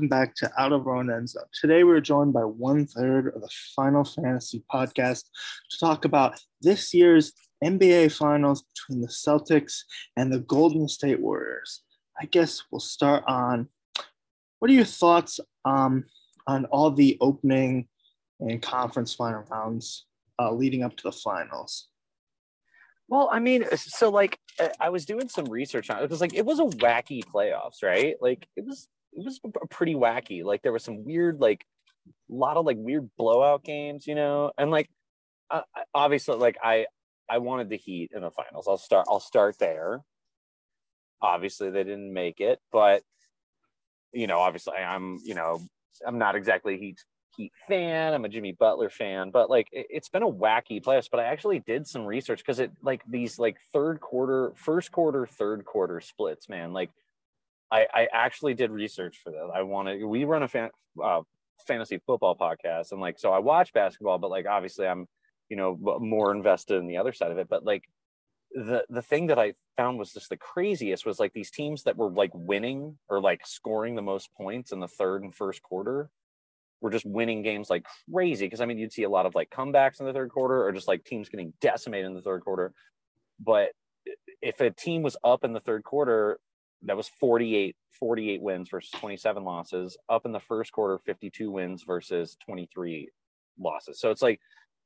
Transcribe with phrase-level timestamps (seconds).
[0.00, 1.26] Welcome back to Out of Our Own.
[1.52, 5.24] Today we're joined by one third of the Final Fantasy podcast
[5.70, 9.82] to talk about this year's NBA Finals between the Celtics
[10.16, 11.82] and the Golden State Warriors.
[12.18, 13.68] I guess we'll start on
[14.58, 16.06] what are your thoughts um,
[16.46, 17.86] on all the opening
[18.40, 20.06] and conference final rounds
[20.38, 21.88] uh, leading up to the finals?
[23.06, 24.38] Well, I mean, so like
[24.80, 26.04] I was doing some research on it.
[26.04, 28.16] It was like it was a wacky playoffs, right?
[28.22, 30.44] Like it was it was pretty wacky.
[30.44, 31.64] Like there was some weird, like
[32.06, 34.88] a lot of like weird blowout games, you know, and like
[35.50, 35.62] uh,
[35.94, 36.86] obviously, like I
[37.28, 38.66] I wanted the Heat in the finals.
[38.68, 40.00] I'll start I'll start there.
[41.22, 43.02] Obviously, they didn't make it, but
[44.12, 45.60] you know, obviously, I'm you know
[46.06, 46.98] I'm not exactly Heat
[47.36, 48.14] Heat fan.
[48.14, 51.08] I'm a Jimmy Butler fan, but like it, has been a wacky playoffs.
[51.10, 55.26] But I actually did some research because it like these like third quarter, first quarter,
[55.26, 56.72] third quarter splits, man.
[56.72, 56.90] Like
[57.70, 59.40] I, I actually did research for this.
[59.54, 60.70] I wanted we run a fan,
[61.02, 61.20] uh,
[61.66, 65.06] fantasy football podcast, and like so I watch basketball, but like obviously I'm
[65.48, 67.48] you know more invested in the other side of it.
[67.48, 67.84] But like
[68.52, 71.96] the the thing that I found was just the craziest was like these teams that
[71.96, 76.10] were like winning or like scoring the most points in the third and first quarter
[76.80, 78.46] were just winning games like crazy.
[78.46, 80.72] Because I mean, you'd see a lot of like comebacks in the third quarter or
[80.72, 82.72] just like teams getting decimated in the third quarter.
[83.38, 83.70] But
[84.42, 86.38] if a team was up in the third quarter,
[86.84, 91.82] that was 48 48 wins versus 27 losses up in the first quarter 52 wins
[91.82, 93.08] versus 23
[93.58, 94.00] losses.
[94.00, 94.40] So it's like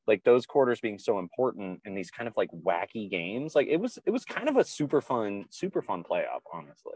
[0.07, 3.79] like those quarters being so important in these kind of like wacky games like it
[3.79, 6.93] was it was kind of a super fun super fun playoff honestly.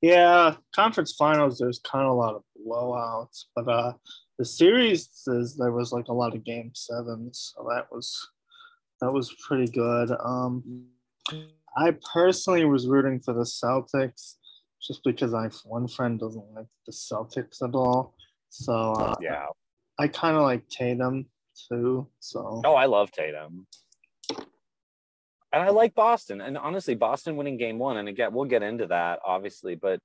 [0.00, 3.94] Yeah conference finals there's kind of a lot of blowouts but uh
[4.38, 8.28] the series is there was like a lot of game sevens so that was
[9.00, 10.10] that was pretty good.
[10.24, 10.88] Um
[11.78, 14.34] I personally was rooting for the Celtics
[14.82, 18.14] just because I one friend doesn't like the Celtics at all.
[18.48, 19.46] So uh, yeah,
[19.98, 21.26] I kind of like Tatum
[21.70, 22.08] too.
[22.18, 23.66] So oh, I love Tatum,
[25.52, 26.40] and I like Boston.
[26.40, 30.00] And honestly, Boston winning Game One, and again, we'll get into that obviously, but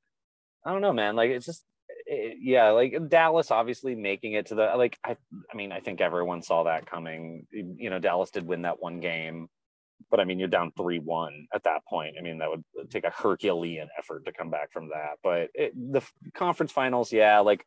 [0.65, 1.15] I don't know, man.
[1.15, 1.65] Like it's just
[2.05, 5.17] it, yeah, like Dallas obviously making it to the like I
[5.51, 7.47] I mean I think everyone saw that coming.
[7.51, 9.49] You know, Dallas did win that one game
[10.09, 12.15] but I mean, you're down three one at that point.
[12.17, 15.17] I mean, that would take a Herculean effort to come back from that.
[15.23, 16.01] But it, the
[16.33, 17.65] conference finals, yeah, like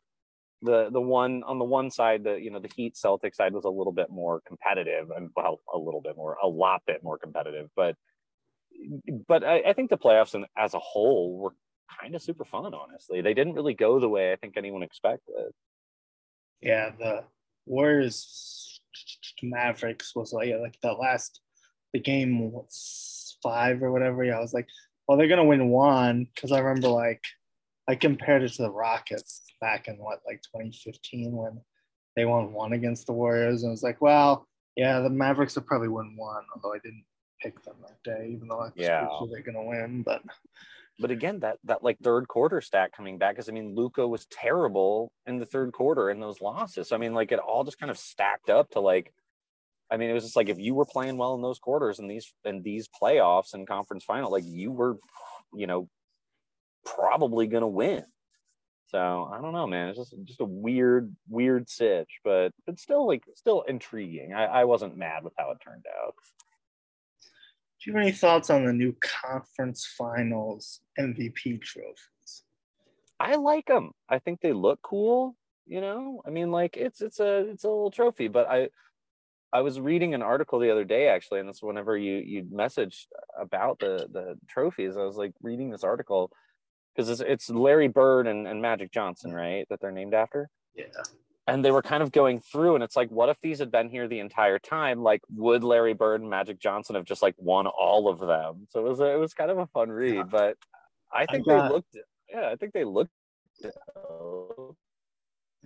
[0.61, 3.65] the the one on the one side, the you know the Heat Celtic side was
[3.65, 7.17] a little bit more competitive, and well, a little bit more, a lot bit more
[7.17, 7.69] competitive.
[7.75, 7.95] But
[9.27, 11.53] but I, I think the playoffs and as a whole were
[12.01, 12.73] kind of super fun.
[12.73, 15.51] Honestly, they didn't really go the way I think anyone expected.
[16.61, 17.23] Yeah, the
[17.65, 18.81] Warriors
[19.43, 21.41] Mavericks was like like the last
[21.97, 24.23] the game was five or whatever.
[24.23, 24.67] Yeah, I was like,
[25.07, 27.23] well, they're gonna win one because I remember like
[27.87, 31.61] I compared it to the Rockets back in what like 2015 when
[32.15, 35.63] they won one against the Warriors, and I was like, well, yeah, the Mavericks will
[35.63, 37.05] probably win one, although I didn't
[37.41, 39.07] pick them that day, even though I yeah.
[39.07, 40.03] sure they're gonna win.
[40.03, 40.21] But
[40.99, 44.27] but again, that that like third quarter stat coming back because I mean Luka was
[44.27, 46.89] terrible in the third quarter in those losses.
[46.89, 49.13] So, I mean, like it all just kind of stacked up to like
[49.89, 52.09] I mean, it was just like if you were playing well in those quarters and
[52.09, 54.97] these and these playoffs and conference final, like you were,
[55.53, 55.89] you know,
[56.85, 58.03] probably gonna win.
[58.87, 59.89] So I don't know, man.
[59.89, 64.33] It's just just a weird, weird sitch, but it's still like still intriguing.
[64.33, 66.15] I, I wasn't mad with how it turned out.
[67.79, 72.43] Do you have any thoughts on the new conference finals MVP trophies?
[73.19, 73.91] I like them.
[74.09, 75.35] I think they look cool.
[75.65, 78.69] You know, I mean, like it's it's a it's a little trophy, but I
[79.53, 83.05] I was reading an article the other day actually, and that's whenever you you messaged
[83.39, 84.97] about the the trophies.
[84.97, 86.31] I was like reading this article
[86.95, 89.39] because it's, it's Larry Bird and, and Magic Johnson, mm-hmm.
[89.39, 89.65] right?
[89.69, 90.49] That they're named after.
[90.75, 90.85] Yeah.
[91.49, 93.87] And they were kind of going through, and it's like, what if these had been
[93.87, 95.01] here the entire time?
[95.01, 98.67] Like, would Larry Bird and Magic Johnson have just like won all of them?
[98.69, 100.23] So it was a, it was kind of a fun read, yeah.
[100.23, 100.57] but
[101.13, 101.97] I think I got, they looked.
[102.29, 103.11] Yeah, I think they looked.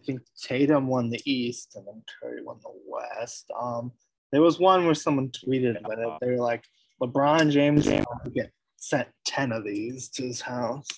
[0.01, 3.51] I think Tatum won the East and then Curry won the West.
[3.59, 3.91] Um,
[4.31, 6.09] there was one where someone tweeted about it.
[6.21, 6.63] They were like,
[7.01, 7.87] LeBron James
[8.33, 10.87] get sent ten of these to his house.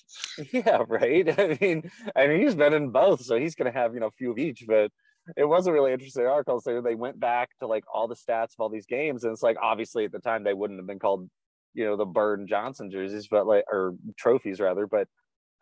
[0.52, 1.28] Yeah, right.
[1.38, 4.12] I mean, I mean, he's been in both, so he's gonna have you know a
[4.12, 4.64] few of each.
[4.66, 4.90] But
[5.36, 6.60] it was a really interesting article.
[6.60, 9.42] So they went back to like all the stats of all these games, and it's
[9.42, 11.28] like obviously at the time they wouldn't have been called,
[11.72, 14.86] you know, the Bird and Johnson jerseys, but like or trophies rather.
[14.86, 15.08] But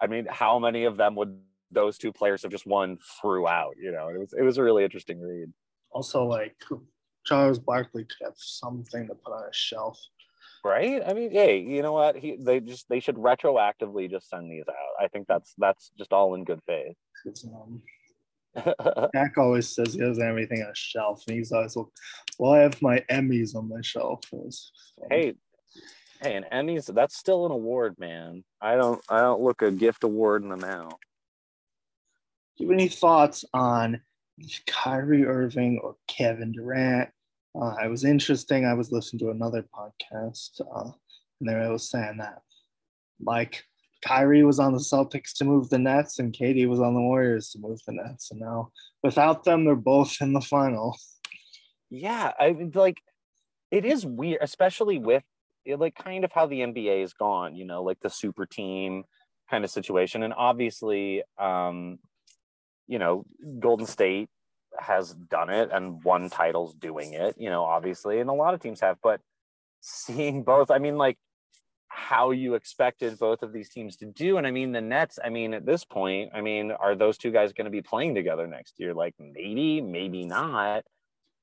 [0.01, 1.39] I mean, how many of them would
[1.73, 3.75] those two players have just won throughout.
[3.81, 5.53] You know, it was it was a really interesting read.
[5.91, 6.57] Also, like
[7.25, 9.99] Charles Barkley could have something to put on a shelf
[10.65, 11.03] right?
[11.07, 12.17] I mean, hey, you know what?
[12.17, 15.05] He they just they should retroactively just send these out.
[15.05, 16.97] I think that's that's just all in good faith.
[17.45, 17.83] Um,
[19.15, 21.87] Jack always says he doesn't have anything on a shelf, and he's always, like,
[22.39, 24.21] "Well, I have my Emmys on my shelf."
[25.11, 25.35] Hey,
[26.21, 28.45] hey, an Emmys that's still an award, man.
[28.61, 30.95] I don't I don't look a gift award in the mouth.
[32.57, 34.01] Do you have any thoughts on
[34.67, 37.11] Kyrie Irving or Kevin Durant?
[37.55, 38.65] Uh, it was interesting.
[38.65, 40.91] I was listening to another podcast, uh,
[41.41, 42.43] and they were saying that,
[43.21, 43.65] like,
[44.03, 47.51] Kyrie was on the Celtics to move the Nets, and KD was on the Warriors
[47.51, 48.31] to move the Nets.
[48.31, 48.71] And now,
[49.03, 50.97] without them, they're both in the final.
[51.89, 52.99] Yeah, I like,
[53.71, 55.23] it is weird, especially with
[55.67, 57.55] like kind of how the NBA is gone.
[57.55, 59.05] You know, like the super team
[59.51, 61.99] kind of situation, and obviously, um,
[62.87, 63.25] you know,
[63.61, 64.29] Golden State
[64.79, 67.35] has done it and won titles doing it.
[67.39, 69.21] You know, obviously, and a lot of teams have, but
[69.81, 71.19] seeing both, I mean, like
[71.89, 74.39] how you expected both of these teams to do.
[74.39, 77.31] And I mean, the Nets, I mean, at this point, I mean, are those two
[77.31, 78.95] guys going to be playing together next year?
[78.95, 80.85] Like, maybe, maybe not.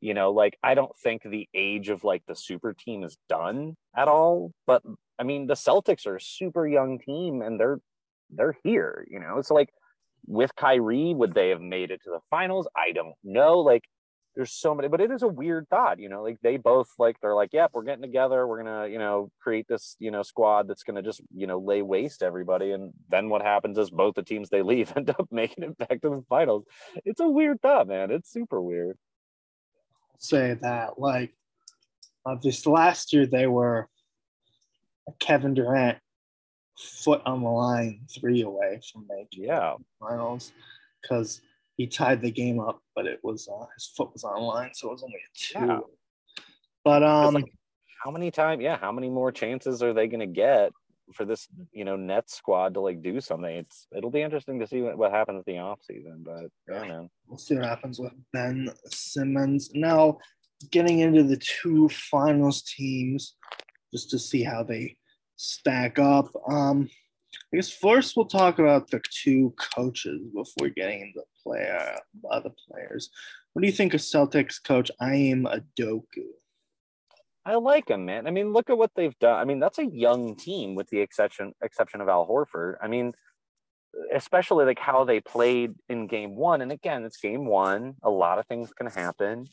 [0.01, 3.75] You know, like, I don't think the age of like the super team is done
[3.95, 4.53] at all.
[4.65, 4.81] But
[5.19, 7.79] I mean, the Celtics are a super young team and they're,
[8.31, 9.41] they're here, you know?
[9.41, 9.69] So, like,
[10.25, 12.67] with Kyrie, would they have made it to the finals?
[12.75, 13.59] I don't know.
[13.59, 13.83] Like,
[14.35, 17.17] there's so many, but it is a weird thought, you know, like they both like,
[17.19, 18.47] they're like, yep, we're getting together.
[18.47, 21.81] We're to, you know, create this, you know, squad that's to just, you know, lay
[21.81, 22.71] waste everybody.
[22.71, 26.01] And then what happens is both the teams they leave end up making it back
[26.01, 26.63] to the finals.
[27.03, 28.11] It's a weird thought, man.
[28.11, 28.97] It's super weird.
[30.19, 31.33] Say that like
[32.25, 33.89] uh, this last year, they were
[35.19, 35.97] Kevin Durant
[36.79, 40.51] foot on the line, three away from making yeah finals
[41.01, 41.41] because
[41.77, 44.71] he tied the game up, but it was uh, his foot was on the line,
[44.73, 45.65] so it was only a two.
[45.65, 45.79] Yeah.
[46.83, 47.53] But um, like,
[48.03, 48.61] how many times?
[48.61, 50.71] Yeah, how many more chances are they going to get
[51.13, 53.49] for this, you know, net squad to like do something?
[53.49, 56.23] It's it'll be interesting to see what, what happens at the off season.
[56.25, 59.71] But yeah, we'll see what happens with Ben Simmons.
[59.73, 60.17] Now,
[60.71, 63.35] getting into the two finals teams,
[63.93, 64.97] just to see how they
[65.39, 66.29] stack up.
[66.47, 66.89] Um,
[67.53, 71.97] I guess first we'll talk about the two coaches before getting into player
[72.29, 73.09] other players.
[73.53, 76.25] What do you think of Celtics coach Ime Udoka?
[77.45, 78.27] I like him, man.
[78.27, 79.39] I mean, look at what they've done.
[79.39, 82.75] I mean, that's a young team with the exception exception of Al Horford.
[82.81, 83.13] I mean,
[84.13, 86.61] especially like how they played in game one.
[86.61, 87.95] And again, it's game one.
[88.03, 89.47] A lot of things can happen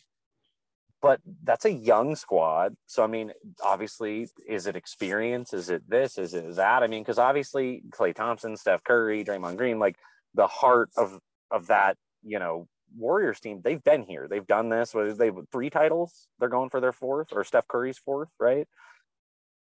[1.06, 2.74] but that's a young squad.
[2.86, 3.32] So I mean,
[3.64, 5.52] obviously, is it experience?
[5.52, 6.18] Is it this?
[6.18, 6.82] Is it that?
[6.82, 9.96] I mean, because obviously, Klay Thompson, Steph Curry, Draymond Green, like
[10.34, 11.20] the heart of
[11.52, 12.66] of that, you know,
[12.96, 14.26] Warriors team, they've been here.
[14.28, 14.92] They've done this.
[14.92, 16.26] They three titles.
[16.40, 18.66] They're going for their fourth, or Steph Curry's fourth, right?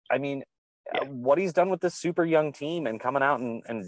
[0.10, 0.44] I mean,
[0.94, 1.02] yeah.
[1.02, 3.86] Uh, what he's done with this super young team and coming out and and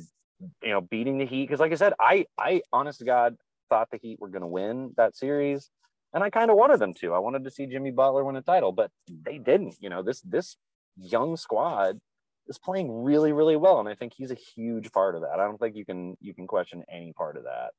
[0.61, 1.47] you know beating the Heat.
[1.47, 3.37] Because like I said, I I honest to God
[3.69, 5.69] thought the Heat were going to win that series
[6.13, 7.13] and I kind of wanted them to.
[7.13, 9.75] I wanted to see Jimmy Butler win a title, but they didn't.
[9.79, 10.57] You know, this this
[10.95, 11.99] young squad
[12.47, 15.39] is playing really, really well, and I think he's a huge part of that.
[15.39, 17.71] I don't think you can you can question any part of that.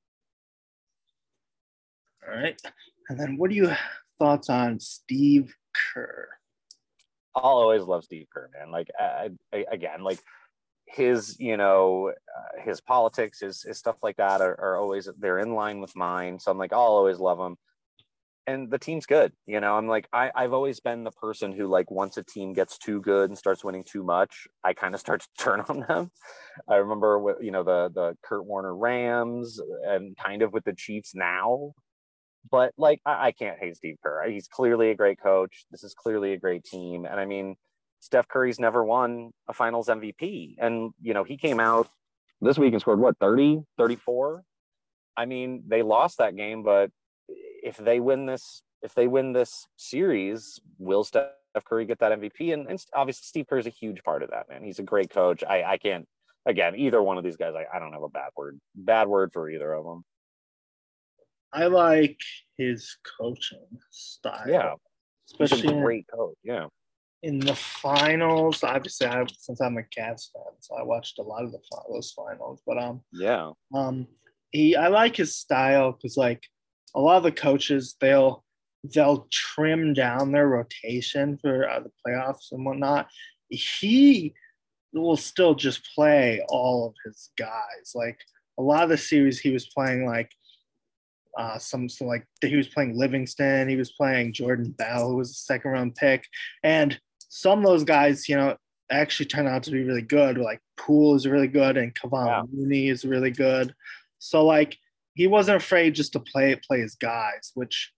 [2.26, 2.60] All right,
[3.08, 3.78] and then what are your
[4.18, 6.28] thoughts on Steve Kerr?
[7.34, 8.70] I'll always love Steve Kerr, man.
[8.70, 10.18] Like I, I, again, like
[10.88, 15.38] his you know uh, his politics his, his stuff like that are, are always they're
[15.38, 17.56] in line with mine so i'm like i'll always love him
[18.48, 19.32] and the team's good.
[19.46, 22.54] You know, I'm like, I, I've always been the person who, like, once a team
[22.54, 25.84] gets too good and starts winning too much, I kind of start to turn on
[25.86, 26.10] them.
[26.68, 30.72] I remember, with, you know, the the Kurt Warner Rams and kind of with the
[30.72, 31.74] Chiefs now.
[32.50, 34.28] But like, I, I can't hate Steve Kerr.
[34.28, 35.66] He's clearly a great coach.
[35.70, 37.04] This is clearly a great team.
[37.04, 37.56] And I mean,
[38.00, 40.54] Steph Curry's never won a finals MVP.
[40.58, 41.88] And, you know, he came out
[42.40, 44.42] this week and scored what, 30, 34?
[45.16, 46.90] I mean, they lost that game, but
[47.62, 51.30] if they win this, if they win this series, will Steph
[51.64, 52.52] Curry get that MVP?
[52.52, 54.48] And, and obviously, Steve Kerr is a huge part of that.
[54.48, 55.42] Man, he's a great coach.
[55.44, 56.06] I, I can't.
[56.46, 59.32] Again, either one of these guys, I, I don't have a bad word, bad word
[59.32, 60.04] for either of them.
[61.52, 62.18] I like
[62.56, 64.44] his coaching style.
[64.46, 64.74] Yeah,
[65.30, 66.36] especially a great coach.
[66.42, 66.66] Yeah.
[67.22, 71.44] In the finals, obviously, I, since I'm a Cavs fan, so I watched a lot
[71.44, 71.58] of the
[71.90, 72.62] those finals.
[72.66, 74.06] But um, yeah, um,
[74.52, 76.44] he I like his style because like
[76.94, 78.44] a lot of the coaches they'll
[78.94, 83.08] they'll trim down their rotation for uh, the playoffs and whatnot.
[83.48, 84.34] He
[84.92, 87.92] will still just play all of his guys.
[87.94, 88.20] Like
[88.58, 90.30] a lot of the series, he was playing like
[91.36, 95.30] uh, some so like he was playing Livingston, he was playing Jordan Bell, who was
[95.30, 96.24] a second round pick,
[96.62, 98.56] and some of those guys, you know,
[98.90, 100.38] actually turn out to be really good.
[100.38, 102.42] Like Poole is really good, and Kevon Yeah.
[102.52, 103.74] Looney is really good.
[104.18, 104.76] So like
[105.18, 107.92] he wasn't afraid just to play play his guys, which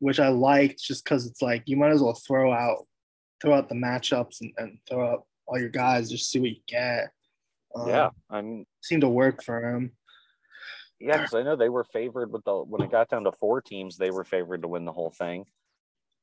[0.00, 2.84] which I liked just because it's like you might as well throw out
[3.40, 6.56] throw out the matchups and, and throw out all your guys, just see what you
[6.66, 7.12] get.
[7.74, 9.92] Um, yeah, I mean, seemed to work for him.
[10.98, 13.60] yeah, because I know they were favored with the when it got down to four
[13.60, 15.44] teams, they were favored to win the whole thing.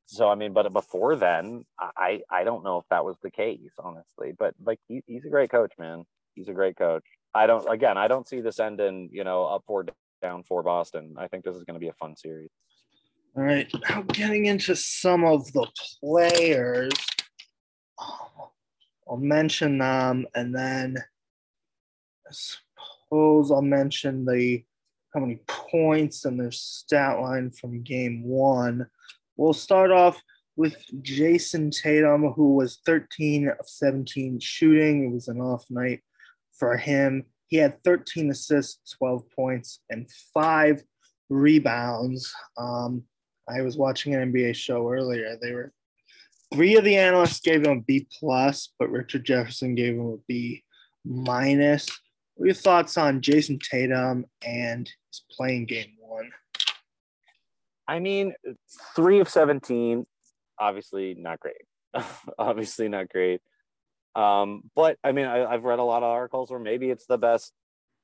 [0.08, 3.72] So I mean, but before then, I I don't know if that was the case,
[3.80, 4.34] honestly.
[4.38, 6.04] But like he, he's a great coach, man.
[6.36, 7.06] He's a great coach.
[7.34, 9.86] I don't again, I don't see this ending, you know, up four
[10.24, 11.14] down for Boston.
[11.20, 12.50] I think this is going to be a fun series.
[13.36, 15.68] All right, now getting into some of the
[16.00, 16.94] players,
[18.00, 20.98] I'll mention them, and then
[22.28, 24.64] I suppose I'll mention the
[25.14, 28.88] how many points and their stat line from game one.
[29.36, 30.22] We'll start off
[30.56, 35.06] with Jayson Tatum, who was 13 of 17 shooting.
[35.06, 36.02] It was an off night
[36.58, 37.26] for him.
[37.54, 40.82] He had 13 assists, 12 points, and five
[41.30, 42.34] rebounds.
[42.58, 43.04] Um,
[43.48, 45.38] I was watching an NBA show earlier.
[45.40, 45.72] They were
[46.52, 50.18] three of the analysts gave him a B plus, but Richard Jefferson gave him a
[50.28, 50.64] B
[51.06, 51.88] minus.
[52.34, 56.32] What are your thoughts on Jayson Tatum and his playing game one?
[57.88, 58.34] I mean,
[58.96, 60.08] three of 17,
[60.60, 61.54] obviously not great.
[62.40, 63.42] obviously not great.
[64.16, 67.18] Um, but I mean, I, I've read a lot of articles where maybe it's the
[67.18, 67.52] best,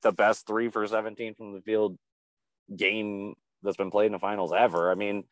[0.02, 1.96] the best three for 17 from the field
[2.74, 4.90] game that's been played in the finals ever.
[4.90, 5.24] I mean,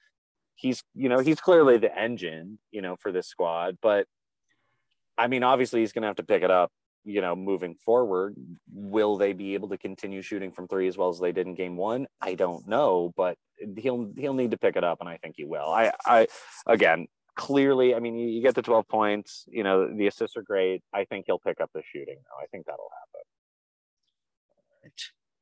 [0.54, 4.06] he's, you know, he's clearly the engine, you know, for this squad, but
[5.16, 6.70] I mean, obviously he's going to have to pick it up,
[7.04, 8.36] you know, moving forward.
[8.72, 11.54] Will they be able to continue shooting from three as well as they did in
[11.54, 12.06] game one?
[12.20, 13.36] I don't know, but
[13.76, 15.68] he'll he'll need to pick it up, and I think he will.
[15.68, 16.28] I I
[16.66, 17.08] again
[17.38, 20.82] clearly, I mean, you, you get the 12 points, you know, the assists are great.
[20.92, 22.42] I think he'll pick up the shooting though.
[22.42, 24.92] I think that'll happen.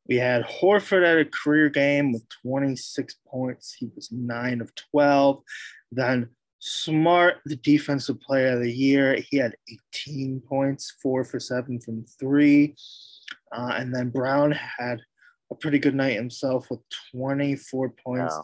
[0.07, 3.75] We had Horford at a career game with 26 points.
[3.75, 5.43] He was nine of 12.
[5.91, 9.55] Then Smart, the defensive player of the year, he had
[9.95, 12.75] 18 points, four for seven from three.
[13.53, 15.01] Uh, and then Brown had
[15.51, 16.81] a pretty good night himself with
[17.15, 18.35] 24 points.
[18.35, 18.43] Yeah.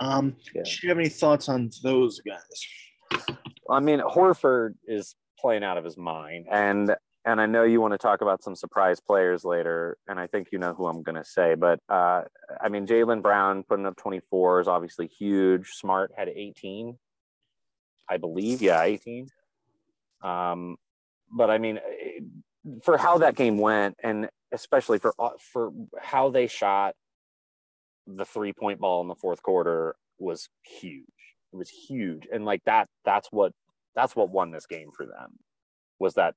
[0.00, 0.62] Um, Yeah.
[0.62, 3.26] Do you have any thoughts on those guys?
[3.70, 7.92] I mean, Horford is playing out of his mind, and and I know you want
[7.92, 11.16] to talk about some surprise players later, and I think you know who I'm going
[11.16, 11.54] to say.
[11.54, 12.22] But uh,
[12.60, 15.68] I mean, Jaylen Brown putting up 24 is obviously huge.
[15.72, 16.96] Smart had 18,
[18.08, 18.62] I believe.
[18.62, 19.28] Yeah, 18.
[20.22, 20.76] Um,
[21.30, 22.20] but I mean, eh,
[22.82, 26.94] for how that game went, and especially for uh, for how they shot
[28.16, 31.04] the three point ball in the fourth quarter was huge.
[31.52, 33.52] It was huge, and like that, that's what
[33.94, 35.38] that's what won this game for them
[35.98, 36.34] was that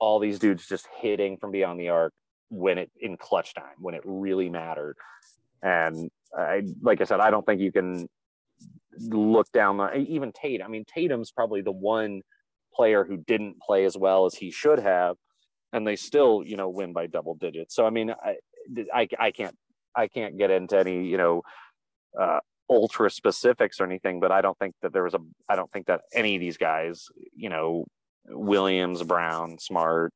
[0.00, 2.12] all these dudes just hitting from beyond the arc
[2.48, 4.96] when it in clutch time when it really mattered.
[5.62, 8.08] And i like i said i don't think you can
[8.98, 12.22] look down the even tate i mean tatum's probably the one
[12.74, 15.16] player who didn't play as well as he should have
[15.72, 17.74] and they still you know win by double digits.
[17.74, 18.36] So i mean i
[18.92, 19.56] i, I can't
[19.96, 21.42] i can't get into any you know
[22.20, 22.38] uh
[22.70, 25.86] ultra specifics or anything but i don't think that there was a i don't think
[25.86, 27.84] that any of these guys you know
[28.26, 30.12] Williams, Brown, Smart,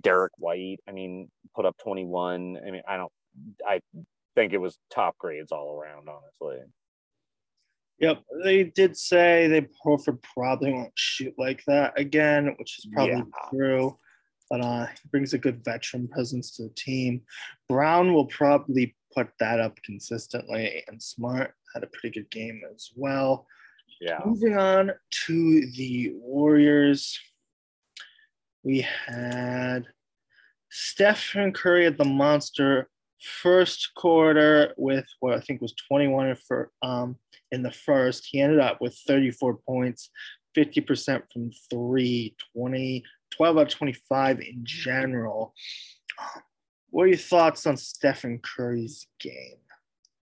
[0.00, 0.78] Derrick White.
[0.88, 2.58] I mean, put up 21.
[2.64, 3.12] I mean, I don't,
[3.66, 3.80] I
[4.34, 6.64] think it was top grades all around, honestly.
[7.98, 13.14] Yep, they did say they Horford probably won't shoot like that again, which is probably
[13.14, 13.48] Yeah.
[13.50, 13.96] true.
[14.50, 17.22] But uh, he brings a good veteran presence to the team.
[17.68, 22.90] Brown will probably put that up consistently, and Smart had a pretty good game as
[22.94, 23.46] well.
[24.00, 24.20] Yeah.
[24.24, 24.92] Moving on
[25.26, 27.18] to the Warriors,
[28.62, 29.86] we had
[30.70, 32.88] Stephen Curry at the monster
[33.20, 37.16] first quarter with what I think was 21 for um
[37.52, 38.28] in the first.
[38.30, 40.10] He ended up with 34 points,
[40.56, 43.04] 50% from three, 20,
[43.36, 45.54] 12 out of 25 in general.
[46.90, 49.58] What are your thoughts on Stephen Curry's game?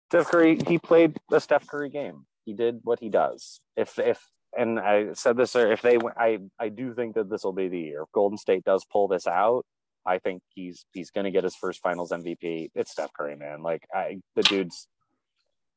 [0.09, 2.25] Steph Curry, he played the Steph Curry game.
[2.45, 3.61] He did what he does.
[3.77, 4.19] If, if,
[4.57, 7.67] and I said this, or if they, I, I do think that this will be
[7.67, 8.01] the year.
[8.01, 9.65] If Golden State does pull this out,
[10.05, 12.71] I think he's he's going to get his first Finals MVP.
[12.73, 13.61] It's Steph Curry, man.
[13.61, 14.87] Like I, the dude's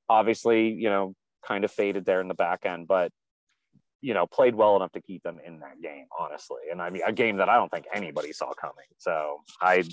[0.09, 1.15] obviously, you know,
[1.47, 3.11] kind of faded there in the back end, but
[4.03, 6.59] you know, played well enough to keep them in that game, honestly.
[6.71, 8.85] And I mean, a game that I don't think anybody saw coming.
[8.99, 9.85] So I,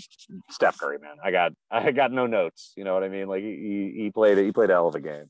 [0.50, 2.74] Steph Curry, man, I got I got no notes.
[2.76, 3.28] You know what I mean?
[3.28, 5.30] Like he he played he played a hell of a game.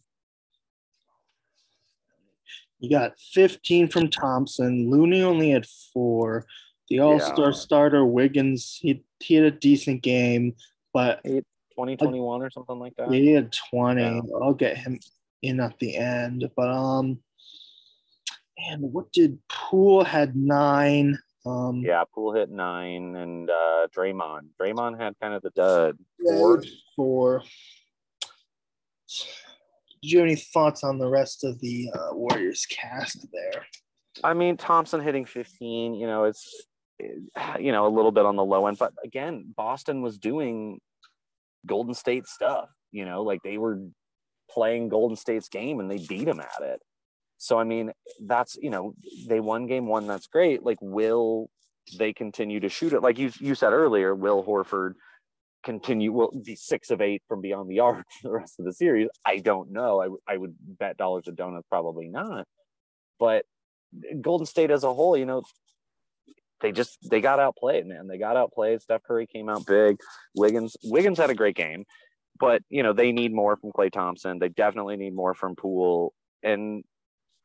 [2.80, 4.90] You got 15 from Thompson.
[4.90, 6.46] Looney only had four.
[6.90, 7.52] The All Star Yeah.
[7.52, 10.56] starter Wiggins, he he had a decent game,
[10.94, 13.12] but 2021 or something like that.
[13.12, 14.02] he had 20.
[14.02, 14.22] Yeah.
[14.42, 15.00] I'll get him
[15.42, 16.50] in at the end.
[16.56, 17.20] But um,
[18.70, 21.18] and what did Poole had nine?
[21.46, 24.50] Um, Yeah, Poole hit nine, and uh, Draymond.
[24.60, 25.98] Draymond had kind of the dud.
[26.22, 26.63] Four.
[26.96, 27.44] four.
[30.01, 33.66] Did you have any thoughts on the rest of the uh, Warriors cast there?
[34.24, 36.66] I mean, Thompson hitting 15, you know, it's,
[37.60, 38.78] you know, a little bit on the low end.
[38.78, 40.80] But again, Boston was doing
[41.66, 43.80] Golden State stuff, you know, like they were
[44.50, 46.82] playing Golden State's game and they beat them at it.
[47.39, 48.93] So, I mean, that's, you know,
[49.27, 50.08] they won game one.
[50.08, 50.63] That's great.
[50.63, 51.50] Like, will
[51.98, 53.01] they continue to shoot it?
[53.01, 54.93] Like you, you said earlier, will Horford
[55.63, 58.74] continue, will be six of eight from beyond the arc for the rest of the
[58.74, 59.08] series?
[59.25, 60.19] I don't know.
[60.27, 62.46] I I would bet dollars to donuts, probably not.
[63.19, 63.46] But
[64.22, 65.43] Golden State as a whole, you know,
[66.62, 68.08] they just they got outplayed, man.
[68.08, 68.81] They got outplayed.
[68.81, 69.98] Steph Curry came out big.
[70.36, 71.86] Wiggins Wiggins had a great game,
[72.38, 74.39] but you know they need more from Klay Thompson.
[74.39, 76.84] They definitely need more from Poole, and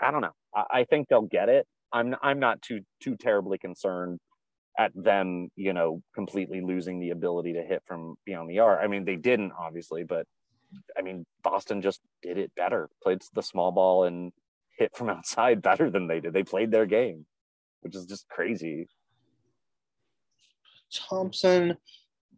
[0.04, 0.34] I don't know.
[0.54, 1.66] I, I think they'll get it.
[1.92, 4.18] I'm I'm not too too terribly concerned
[4.78, 8.80] at them, you know, completely losing the ability to hit from beyond the arc.
[8.82, 10.26] I mean, they didn't obviously, but
[10.98, 12.88] I mean, Boston just did it better.
[13.02, 14.32] Played the small ball and
[14.76, 16.32] hit from outside better than they did.
[16.32, 17.26] They played their game,
[17.80, 18.88] which is just crazy.
[20.92, 21.76] Thompson,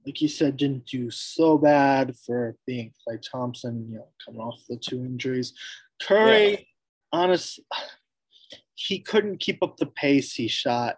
[0.04, 4.60] like you said, didn't do so bad for being Klay Thompson, you know, coming off
[4.68, 5.52] the two injuries.
[6.00, 6.68] Curry,
[7.16, 7.60] honest,
[8.74, 10.96] he couldn't keep up the pace he shot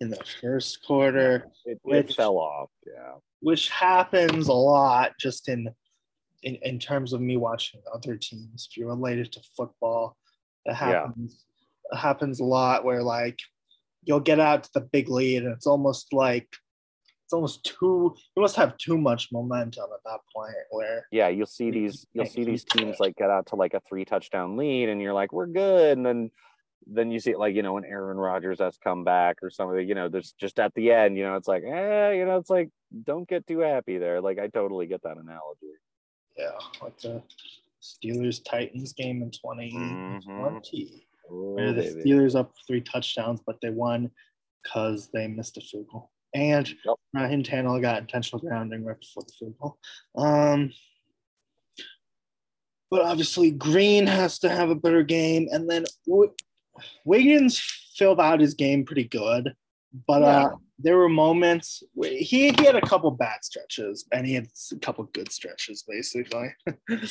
[0.00, 2.68] in the first quarter, It, it fell off.
[2.86, 3.14] Yeah.
[3.40, 5.70] which happens a lot just in,
[6.42, 8.68] in in terms of me watching other teams.
[8.70, 10.16] If you're related to football,
[10.66, 11.44] it happens.
[11.90, 13.38] It happens a lot where like
[14.04, 16.48] you'll get out to the big lead and it's almost like
[17.26, 21.46] it's almost too you must have too much momentum at that point where Yeah, you'll
[21.46, 24.88] see these you'll see these teams like get out to like a three touchdown lead
[24.88, 25.98] and you're like, we're good.
[25.98, 26.30] And then
[26.86, 29.88] then you see it like, you know, when Aaron Rodgers has come back or something,
[29.88, 32.48] you know, there's just at the end, you know, it's like, eh, you know, it's
[32.48, 32.70] like,
[33.02, 34.20] don't get too happy there.
[34.20, 35.74] Like I totally get that analogy.
[36.38, 37.24] yeah, like the
[37.82, 41.06] Steelers Titans game in 2020.
[41.28, 42.08] Oh, Where the baby.
[42.08, 44.12] Steelers up three touchdowns, but they won
[44.62, 46.12] because they missed a field goal.
[46.34, 46.96] And Yep.
[47.14, 49.78] Ryan Tannehill got intentional grounding right before the field goal.
[50.16, 50.72] Um,
[52.90, 55.48] but obviously, Green has to have a better game.
[55.50, 56.34] And then w-
[57.04, 57.58] Wiggins
[57.96, 59.54] filled out his game pretty good.
[60.06, 64.34] But uh, there were moments where he, he had a couple bad stretches and he
[64.34, 66.48] had a couple good stretches, basically.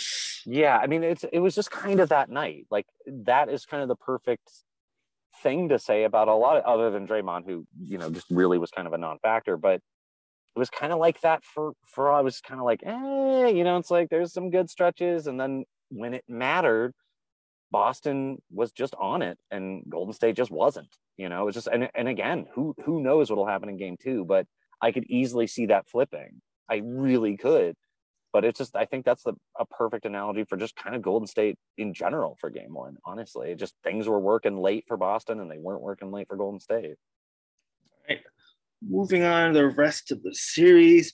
[0.47, 2.67] Yeah, I mean it's it was just kind of that night.
[2.69, 4.51] Like that is kind of the perfect
[5.41, 8.57] thing to say about a lot of, other than Draymond, who you know just really
[8.57, 9.57] was kind of a non-factor.
[9.57, 13.47] But it was kind of like that for for I was kind of like, eh,
[13.47, 16.93] you know, it's like there's some good stretches, and then when it mattered,
[17.71, 20.95] Boston was just on it, and Golden State just wasn't.
[21.17, 23.97] You know, it was just and and again, who who knows what'll happen in Game
[24.01, 24.25] Two?
[24.25, 24.47] But
[24.81, 26.41] I could easily see that flipping.
[26.69, 27.75] I really could
[28.35, 31.25] but it's just I think that's the, a perfect analogy for just kind of Golden
[31.25, 32.97] State in general for game one.
[33.05, 36.35] Honestly, It just things were working late for Boston and they weren't working late for
[36.35, 36.95] Golden State.
[37.85, 38.19] All right.
[38.85, 41.13] Moving on to the rest of the series,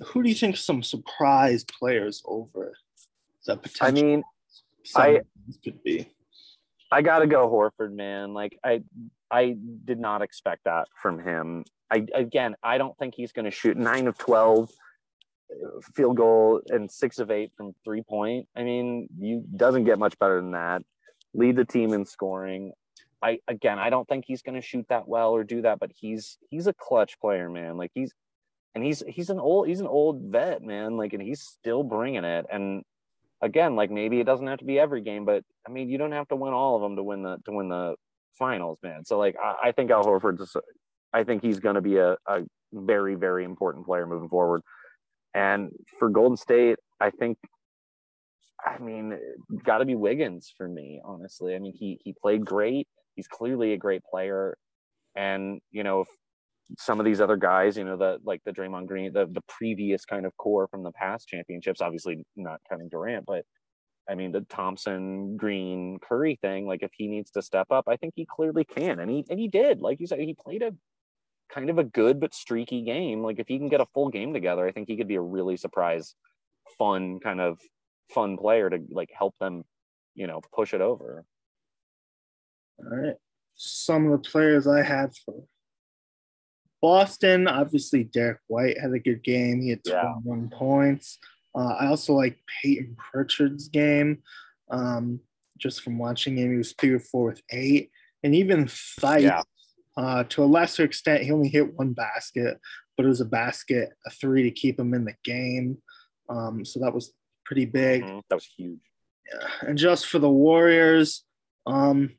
[0.00, 2.72] who do you think some surprise players over
[3.44, 4.22] the I potential mean,
[4.96, 5.20] I-
[5.62, 6.08] could be?
[6.90, 8.32] I gotta go Horford, man.
[8.32, 8.82] Like I
[9.30, 11.66] I did not expect that from him.
[11.90, 14.70] I again, I don't think he's going to shoot nine of twelve
[15.94, 18.48] field goal and six of eight from three point.
[18.56, 20.82] I mean, you doesn't get much better than that.
[21.34, 22.72] Lead the team in scoring.
[23.22, 25.90] I again, I don't think he's going to shoot that well or do that, but
[25.94, 27.76] he's he's a clutch player, man.
[27.76, 28.12] Like he's
[28.74, 30.96] and he's he's an old he's an old vet, man.
[30.96, 32.46] Like and he's still bringing it.
[32.50, 32.82] And
[33.40, 36.12] again, like maybe it doesn't have to be every game, but I mean, you don't
[36.12, 37.96] have to win all of them to win the to win the
[38.38, 39.04] finals, man.
[39.04, 40.56] So like, I, I think Al Horford's,
[41.12, 42.40] I think he's going to be a, a
[42.72, 44.62] very very important player moving forward.
[45.34, 47.38] And for Golden State, I think,
[48.64, 49.18] I mean,
[49.64, 51.54] got to be Wiggins for me, honestly.
[51.54, 52.86] I mean, he he played great.
[53.16, 54.56] He's clearly a great player,
[55.16, 56.04] and you know,
[56.78, 60.04] some of these other guys, you know, the like the Draymond Green, the the previous
[60.04, 63.44] kind of core from the past championships, obviously not Kevin Durant, but
[64.08, 67.96] I mean the Thompson, Green, Curry thing, like if he needs to step up, I
[67.96, 69.00] think he clearly can.
[69.00, 69.80] And he and he did.
[69.80, 70.72] Like you said, he played a
[71.52, 73.22] kind of a good but streaky game.
[73.22, 75.20] Like if he can get a full game together, I think he could be a
[75.20, 76.14] really surprise,
[76.78, 77.58] fun kind of
[78.12, 79.64] fun player to like help them,
[80.14, 81.24] you know, push it over.
[82.78, 83.16] All right.
[83.54, 85.44] Some of the players I had for
[86.80, 89.60] Boston, obviously Derrick White had a good game.
[89.60, 90.58] He had 21 yeah.
[90.58, 91.18] points.
[91.54, 94.22] Uh, I also like Payton Pritchard's game.
[94.70, 95.20] Um,
[95.58, 97.90] just from watching him, he was three or four with eight.
[98.24, 99.42] And even Theis, yeah.
[99.96, 102.58] Uh, to a lesser extent, he only hit one basket,
[102.96, 105.78] but it was a basket, a three to keep him in the game.
[106.28, 107.12] Um, so that was
[107.44, 108.02] pretty big.
[108.02, 108.20] Mm-hmm.
[108.28, 108.80] That was huge.
[109.32, 109.48] Yeah.
[109.68, 111.24] And just for the Warriors,
[111.66, 112.10] um,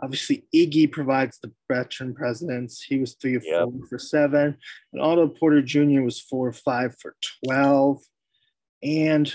[0.00, 2.82] obviously Iggy provides the veteran presence.
[2.82, 3.64] He was three or yep.
[3.64, 4.56] four for seven.
[4.92, 6.02] And Otto Porter Jr.
[6.02, 7.14] was four or five for
[7.44, 8.00] 12.
[8.82, 9.34] And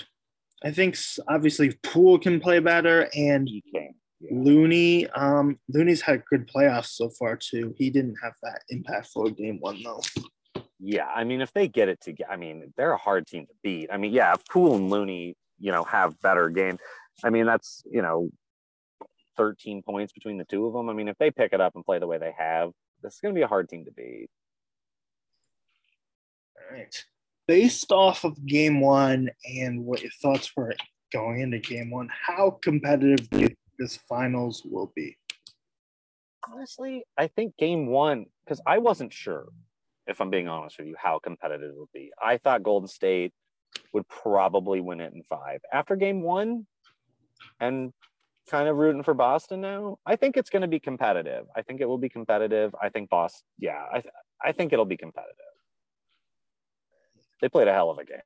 [0.64, 0.96] I think
[1.28, 3.08] obviously Poole can play better.
[3.14, 3.48] And
[4.20, 4.30] yeah.
[4.32, 7.74] Looney, um, Looney's had good playoffs so far too.
[7.78, 10.02] He didn't have that impact for game one though.
[10.80, 13.52] Yeah, I mean, if they get it together, I mean, they're a hard team to
[13.62, 13.88] beat.
[13.92, 16.80] I mean, yeah, if Poole and Looney, you know, have better games,
[17.22, 18.30] I mean, that's you know,
[19.36, 20.88] 13 points between the two of them.
[20.88, 22.70] I mean, if they pick it up and play the way they have,
[23.02, 24.28] this is going to be a hard team to beat.
[26.58, 27.04] All right.
[27.46, 30.74] Based off of game one and what your thoughts were
[31.12, 35.16] going into game one, how competitive do you think this finals will be?
[36.50, 39.48] Honestly, I think game one, because I wasn't sure,
[40.06, 42.12] if I'm being honest with you, how competitive it would be.
[42.22, 43.32] I thought Golden State
[43.92, 45.60] would probably win it in five.
[45.72, 46.66] After game one,
[47.60, 47.92] and
[48.48, 49.98] kind of rooting for Boston now.
[50.04, 51.46] I think it's going to be competitive.
[51.56, 52.74] I think it will be competitive.
[52.80, 55.34] I think Boston, yeah, I, th- I think it'll be competitive.
[57.40, 58.18] They played a hell of a game.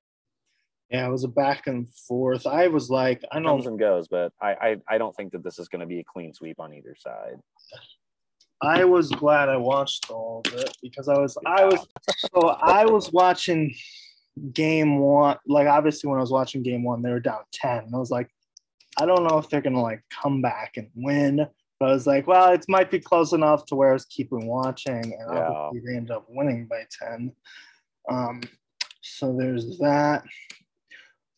[0.90, 2.46] Yeah, it was a back and forth.
[2.46, 5.44] I was like, I know comes and goes, but I, I, I don't think that
[5.44, 7.36] this is going to be a clean sweep on either side.
[8.62, 11.50] I was glad I watched all of it because I was, yeah.
[11.50, 13.74] I was, so I was watching
[14.52, 15.36] game one.
[15.46, 18.10] Like obviously, when I was watching game one, they were down ten, and I was
[18.10, 18.30] like,
[18.98, 21.46] I don't know if they're gonna like come back and win.
[21.78, 24.46] But I was like, well, it might be close enough to where I was keeping
[24.46, 25.48] watching, and yeah.
[25.48, 27.32] obviously they end up winning by ten.
[28.10, 28.40] Um,
[29.00, 30.24] so there's that.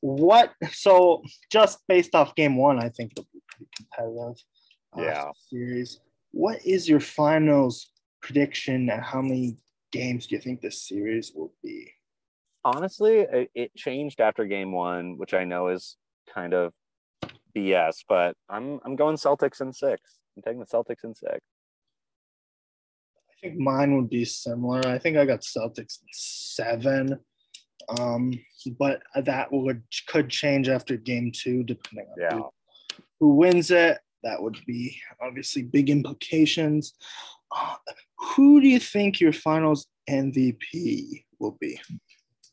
[0.00, 0.52] What?
[0.72, 4.42] So just based off game one, I think it'll be pretty competitive.
[4.96, 5.30] Uh, yeah.
[5.48, 6.00] Series.
[6.32, 7.90] What is your finals
[8.22, 9.56] prediction, and how many
[9.92, 11.90] games do you think this series will be?
[12.64, 15.96] Honestly, it changed after game one, which I know is
[16.32, 16.72] kind of
[17.56, 20.00] BS, but I'm I'm going Celtics in six.
[20.36, 21.40] I'm taking the Celtics in six.
[23.30, 24.86] I think mine would be similar.
[24.86, 27.18] I think I got Celtics in seven.
[27.98, 28.38] Um,
[28.78, 32.34] but that would could change after game two, depending on yeah.
[32.34, 32.50] who,
[33.20, 33.98] who wins it.
[34.22, 36.94] That would be obviously big implications.
[37.54, 37.76] Uh,
[38.18, 41.80] who do you think your finals MVP will be?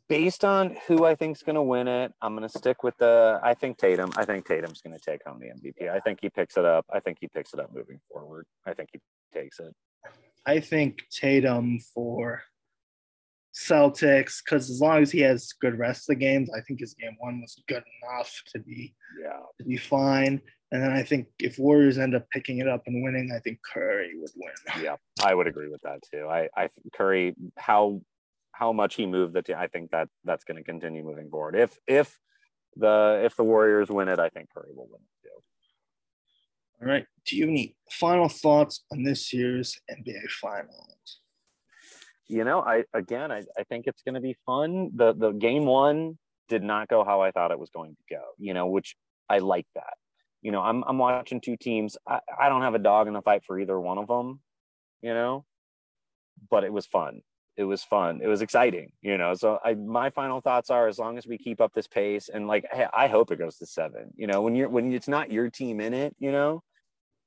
[0.09, 2.95] based on who I think is going to win it, I'm going to stick with
[2.97, 3.39] the.
[3.43, 4.11] I think Tatum.
[4.15, 5.89] I think Tatum's going to take home the MVP.
[5.89, 6.85] I think he picks it up.
[6.91, 8.45] I think he picks it up moving forward.
[8.65, 8.99] I think he
[9.33, 9.73] takes it.
[10.45, 12.43] I think Tatum for
[13.57, 16.93] Celtics because as long as he has good rest of the games, I think his
[16.93, 20.41] game one was good enough to be yeah to be fine.
[20.71, 23.59] And then I think if Warriors end up picking it up and winning, I think
[23.73, 24.83] Curry would win.
[24.83, 26.27] Yeah, I would agree with that too.
[26.29, 28.01] I, I Curry, how
[28.51, 31.55] how much he moved the team, I think that that's going to continue moving forward.
[31.55, 32.19] If if
[32.75, 36.85] the if the Warriors win it, I think Curry will win it too.
[36.85, 37.05] All right.
[37.25, 41.21] Do you have any final thoughts on this year's NBA Finals?
[42.29, 44.91] You know, I again, I, I think it's going to be fun.
[44.95, 46.17] The the game one
[46.49, 48.21] did not go how I thought it was going to go.
[48.37, 48.95] You know, which
[49.29, 49.93] I like that.
[50.41, 51.97] You know, I'm I'm watching two teams.
[52.07, 54.41] I, I don't have a dog in the fight for either one of them.
[55.01, 55.45] You know,
[56.49, 57.21] but it was fun
[57.57, 60.99] it was fun it was exciting you know so I, my final thoughts are as
[60.99, 63.65] long as we keep up this pace and like hey, i hope it goes to
[63.65, 66.61] seven you know when you're when it's not your team in it you know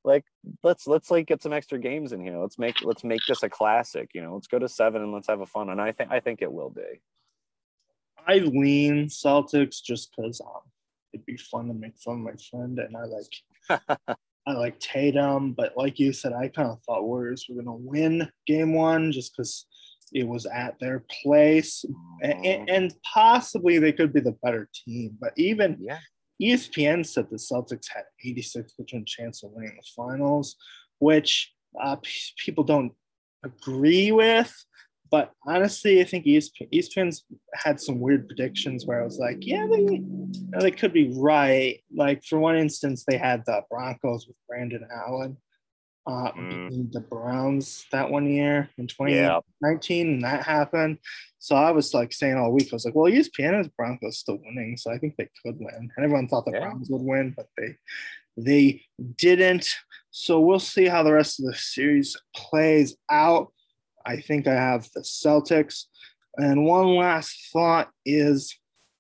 [0.05, 0.25] like
[0.63, 2.39] let's let's like get some extra games in here.
[2.39, 4.35] Let's make let's make this a classic you know?
[4.35, 6.53] Let's go to seven and let's have a fun and i think i think it
[6.53, 7.01] will be.
[8.27, 10.63] I lean celtics just because um,
[11.13, 15.53] it'd be fun to make fun of my friend and i like I like Tatum,
[15.53, 19.37] but like you said, I kind of thought Warriors were gonna win game one just
[19.37, 19.67] because
[20.13, 21.85] it was at their place,
[22.23, 25.17] and, and, possibly they could be the better team.
[25.21, 25.99] But even yeah.
[26.41, 30.57] ESPN said the Celtics had 86% chance of winning the finals,
[30.99, 32.93] which uh, p- people don't
[33.45, 34.53] agree with.
[35.11, 37.25] But honestly, I think ESPN, ESPN's
[37.55, 40.03] had some weird predictions where I was like, yeah, they,
[40.61, 41.81] they could be right.
[41.95, 45.37] Like for one instance, they had the Broncos with Brandon Allen
[46.07, 46.93] uh, mm.
[46.93, 50.13] the Browns that one year in 2019, yeah.
[50.13, 50.99] and that happened.
[51.39, 54.39] So I was like saying all week, I was like, well, ESPN is Broncos still
[54.45, 55.91] winning, so I think they could win.
[55.97, 56.61] And everyone thought the yeah.
[56.61, 57.77] Browns would win, but they
[58.37, 58.83] they
[59.17, 59.69] didn't.
[60.11, 63.53] So we'll see how the rest of the series plays out.
[64.05, 65.85] I think I have the Celtics.
[66.37, 68.57] And one last thought is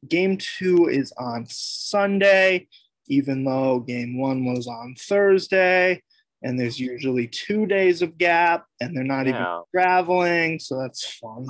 [0.06, 2.68] game two is on Sunday,
[3.08, 6.02] even though game one was on Thursday.
[6.42, 9.32] And there's usually two days of gap, and they're not Yeah.
[9.34, 10.58] even traveling.
[10.58, 11.48] So that's fun.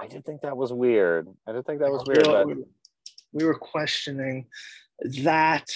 [0.00, 1.28] I did think that was weird.
[1.46, 2.64] I didn't think that was weird, but we,
[3.32, 4.46] we were questioning
[5.22, 5.68] that.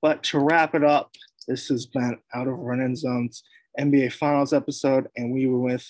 [0.00, 1.10] But to wrap it up,
[1.48, 3.42] this has been Out of Run End Zones
[3.78, 5.86] NBA Finals episode, and we were with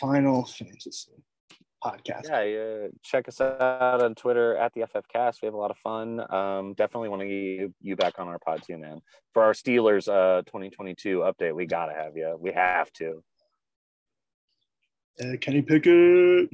[0.00, 1.19] Final Fantasy
[1.82, 2.28] podcast.
[2.28, 5.42] yeah, yeah, check us out on Twitter at the FFcast.
[5.42, 6.20] We have a lot of fun.
[6.32, 9.00] Um, definitely want to get you, you back on our pod too, man.
[9.32, 12.36] For our Steelers uh 2022 update, we gotta have you.
[12.38, 13.22] We have to.
[15.20, 16.50] Uh, Kenny Pickett.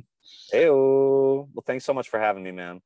[0.51, 2.81] Hey, well, thanks so much for having me, man.